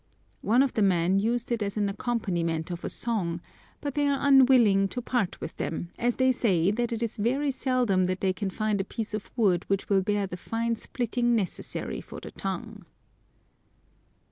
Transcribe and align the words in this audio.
One 0.41 0.63
of 0.63 0.73
the 0.73 0.81
men 0.81 1.19
used 1.19 1.51
it 1.51 1.61
as 1.61 1.77
an 1.77 1.87
accompaniment 1.87 2.71
of 2.71 2.83
a 2.83 2.89
song; 2.89 3.39
but 3.81 3.93
they 3.93 4.07
are 4.07 4.17
unwilling 4.19 4.87
to 4.87 4.99
part 4.99 5.39
with 5.39 5.55
them, 5.57 5.91
as 5.99 6.15
they 6.15 6.31
say 6.31 6.71
that 6.71 6.91
it 6.91 7.03
is 7.03 7.17
very 7.17 7.51
seldom 7.51 8.05
that 8.05 8.19
they 8.19 8.33
can 8.33 8.49
find 8.49 8.81
a 8.81 8.83
piece 8.83 9.13
of 9.13 9.29
wood 9.35 9.63
which 9.67 9.89
will 9.89 10.01
bear 10.01 10.25
the 10.25 10.37
fine 10.37 10.75
splitting 10.75 11.35
necessary 11.35 12.01
for 12.01 12.19
the 12.19 12.31
tongue. 12.31 12.83